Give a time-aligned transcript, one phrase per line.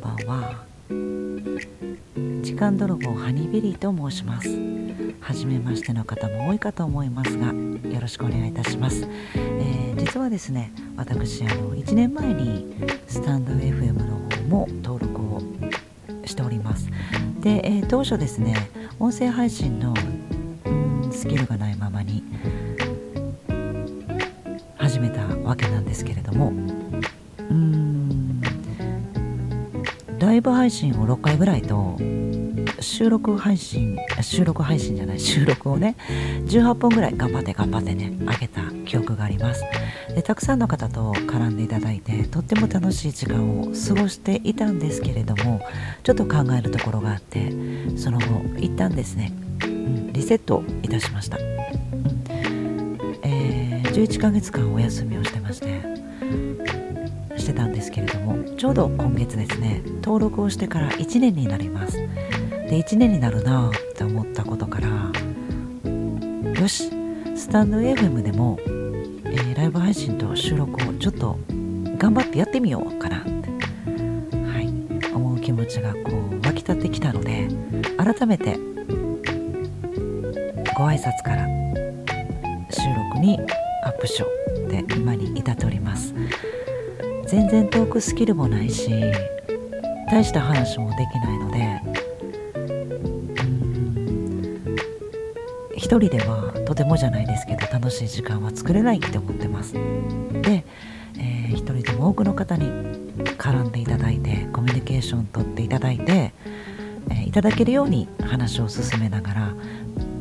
[0.00, 0.64] こんばんは。
[2.42, 4.48] 時間泥棒ハニーベリーと申します。
[5.20, 12.74] 初めましての方も多いかと思いますがよろしくお願いいたします、えー、実はですね私あの1年前に
[13.06, 15.42] スタンド FM の方も登録を
[16.24, 16.88] しております。
[17.40, 18.54] で、えー、当初ですね
[18.98, 19.94] 音声配信の
[21.12, 22.24] スキルがないままに
[24.76, 26.52] 始めたわけなんですけれども
[27.50, 27.89] うん
[30.40, 31.98] ライブ配信を6回ぐらいと
[32.80, 35.96] 収録配信収録配信じゃない収録をね
[36.46, 39.62] 18本ぐらい頑張って頑張ってね上げた記憶があります。
[40.14, 45.60] でたくさんの方と絡んでいただいてとっても楽しい時間を過ごしていたんですけれども
[46.04, 47.52] ちょっと考えるところがあって
[47.98, 51.44] その後一旦ですね、うん、リセットいたしました、うん。
[53.24, 55.82] えー、11ヶ月間お休みをしてまして
[57.36, 61.96] してたんですけれどもちょうど今月ですね登録をしてから1年になります。
[61.96, 64.88] で1年になるなって思ったことから
[66.60, 66.90] よし
[67.34, 71.38] スタンド FM でも、えー、ライブ配信と収録をちょっと
[71.96, 74.68] 頑張ってやってみようかなって、はい、
[75.14, 77.48] 思う気持ちがこう湧き立ってきたので
[77.96, 78.58] 改めて
[80.76, 81.46] ご挨拶から
[82.68, 83.38] 収録に
[83.84, 86.14] アップしようって今に至っております。
[87.30, 88.90] 全然トークスキルもないし
[90.10, 91.80] 大した話もできないので
[95.76, 99.74] 一人ではとてもじゃないですけど楽しい時間は作れないって思ってます。
[99.74, 100.64] で、
[101.18, 102.66] えー、一人でも多くの方に
[103.38, 106.32] 絡んでいただいてコミュニケーション取っていただいて、
[107.10, 109.54] えー、いただけるように話を進めながら、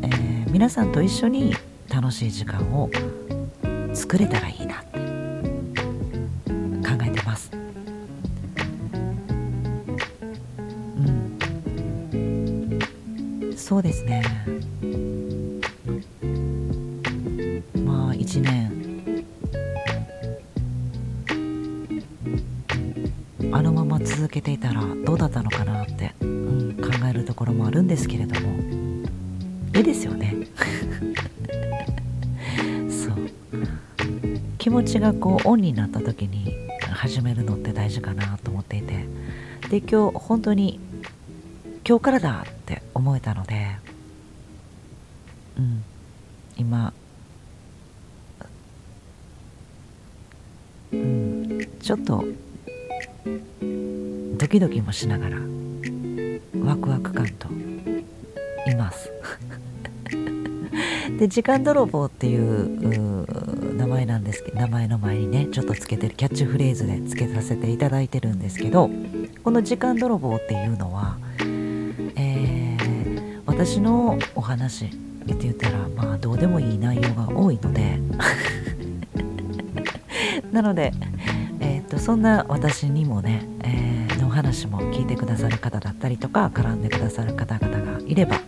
[0.03, 1.55] えー、皆さんと一緒に
[1.91, 2.91] 楽しい時間を
[3.95, 4.67] 作れたらいい
[13.69, 14.23] そうですね。
[17.85, 18.71] まあ1年。
[23.52, 28.58] あのまま続けていたらどうだったのかなって、うん、考えるところもあるんですけれども。
[29.75, 30.35] いいですよね。
[32.89, 33.29] そう。
[34.58, 36.55] 気持ちがこうオンになった時に
[36.89, 39.05] 始めるのって大事かなと思っていて。
[39.69, 40.79] で今日本当に
[41.89, 43.66] 今日からだって思えたので
[45.58, 45.83] うん。
[46.55, 46.94] 今
[50.92, 51.67] うん。
[51.82, 52.23] ちょっと
[54.38, 55.38] ドキドキもしながら
[56.64, 57.48] ワクワク感と
[58.70, 59.11] います。
[61.17, 68.92] で時間泥棒っていう名前なんですけど名前の前にねちょっとつけてるキャッチフレーズでつけさせていただいてるんですけど
[69.44, 71.17] この時間泥棒っていうのは、
[73.65, 77.99] 私のお話って言ったらまあどうでもいい内容が多いので。
[80.52, 80.93] なので
[81.89, 88.39] とそんな私にもね、えー、の話も聞いてくださる方だったりとか絡んでくださる方々がいれば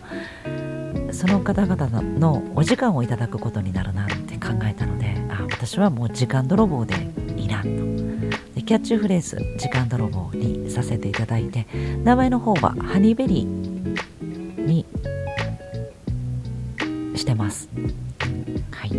[1.10, 6.94] その方々のお時間をいただくことになるなって考えたのであ私はもう時間泥棒で
[7.36, 7.68] いいなと。
[8.54, 11.66] でキャッチフレーズ「時間泥棒」にさせていただいて
[12.04, 14.11] 名前の方はハニーベリー
[14.66, 14.86] に
[17.14, 17.68] してます。
[18.70, 18.92] はい。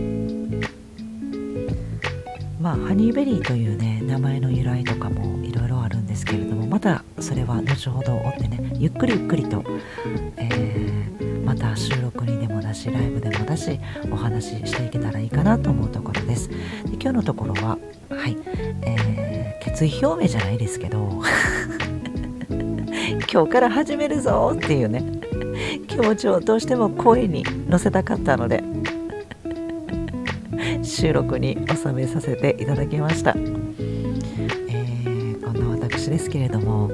[2.64, 9.62] まあハニーベリーというね名前の由来とかもいろいろあるんですけれどもまたそれは後ほど追ってねゆっくりゆっくりと、
[10.38, 13.78] えー、また収録にでもだしライブでもだし
[14.10, 16.48] お話ししていけたらいいかなと思うところです。
[16.50, 16.56] で
[16.94, 17.78] 今日のところは
[18.10, 18.38] はい、
[18.84, 21.22] えー、決意表明じゃないですけど
[23.30, 25.23] 今日から始めるぞっていうね。
[25.88, 28.64] 気持ちをどうしても声に乗せたかったので
[30.84, 36.92] 収録に収めさせていただきました、えー、こんな私ですけれども、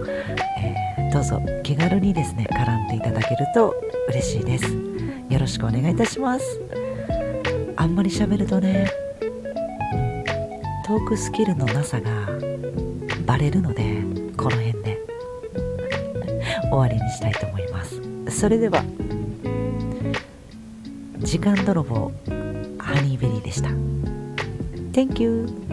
[0.61, 3.75] えー、どうぞ気軽にですね絡んでいただけると
[4.09, 4.65] 嬉しいです。
[5.29, 6.59] よろしくお願いいたします。
[7.75, 8.89] あんまり喋るとね
[10.85, 12.09] トークスキルのなさが
[13.25, 14.01] バレるので
[14.35, 14.99] この辺で。
[16.69, 17.68] 終わりにしたいと思います。
[18.31, 18.83] それでは
[21.19, 22.11] 時間泥棒
[22.77, 23.69] ハニーベリーでした。
[24.91, 25.68] Thank you